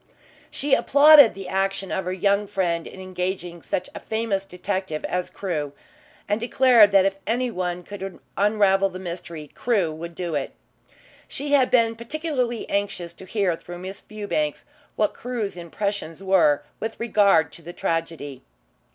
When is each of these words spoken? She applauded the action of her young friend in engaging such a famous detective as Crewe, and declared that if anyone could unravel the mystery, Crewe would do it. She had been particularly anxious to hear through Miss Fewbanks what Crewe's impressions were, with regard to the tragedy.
She 0.49 0.73
applauded 0.73 1.35
the 1.35 1.47
action 1.47 1.91
of 1.91 2.05
her 2.05 2.11
young 2.11 2.47
friend 2.47 2.87
in 2.87 2.99
engaging 2.99 3.61
such 3.61 3.87
a 3.93 3.99
famous 3.99 4.45
detective 4.45 5.05
as 5.05 5.29
Crewe, 5.29 5.73
and 6.27 6.39
declared 6.39 6.91
that 6.91 7.05
if 7.05 7.17
anyone 7.27 7.83
could 7.83 8.17
unravel 8.35 8.89
the 8.89 8.97
mystery, 8.97 9.51
Crewe 9.53 9.91
would 9.91 10.15
do 10.15 10.33
it. 10.33 10.53
She 11.27 11.51
had 11.51 11.69
been 11.69 11.95
particularly 11.95 12.67
anxious 12.67 13.13
to 13.13 13.25
hear 13.25 13.55
through 13.55 13.77
Miss 13.77 14.01
Fewbanks 14.01 14.65
what 14.95 15.13
Crewe's 15.13 15.55
impressions 15.55 16.23
were, 16.23 16.63
with 16.79 16.99
regard 16.99 17.51
to 17.53 17.61
the 17.61 17.71
tragedy. 17.73 18.41